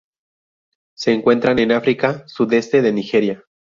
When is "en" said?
1.59-1.71